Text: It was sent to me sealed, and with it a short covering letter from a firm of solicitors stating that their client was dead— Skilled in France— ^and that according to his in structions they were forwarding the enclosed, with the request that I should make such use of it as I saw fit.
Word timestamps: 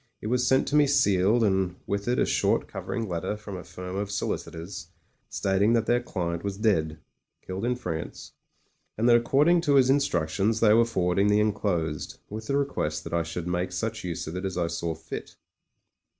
It 0.19 0.25
was 0.33 0.47
sent 0.47 0.67
to 0.69 0.75
me 0.75 0.87
sealed, 0.87 1.43
and 1.43 1.75
with 1.85 2.07
it 2.07 2.17
a 2.17 2.25
short 2.25 2.67
covering 2.67 3.07
letter 3.07 3.37
from 3.37 3.55
a 3.55 3.63
firm 3.63 3.97
of 3.97 4.09
solicitors 4.09 4.87
stating 5.29 5.73
that 5.73 5.85
their 5.85 6.01
client 6.01 6.43
was 6.43 6.57
dead— 6.57 6.97
Skilled 7.43 7.65
in 7.65 7.75
France— 7.75 8.31
^and 8.99 9.05
that 9.05 9.15
according 9.15 9.61
to 9.61 9.75
his 9.75 9.91
in 9.91 9.97
structions 9.99 10.59
they 10.59 10.73
were 10.73 10.85
forwarding 10.85 11.27
the 11.27 11.39
enclosed, 11.39 12.17
with 12.31 12.47
the 12.47 12.57
request 12.57 13.03
that 13.03 13.13
I 13.13 13.21
should 13.21 13.45
make 13.45 13.71
such 13.71 14.03
use 14.03 14.25
of 14.25 14.35
it 14.35 14.43
as 14.43 14.57
I 14.57 14.65
saw 14.65 14.95
fit. 14.95 15.35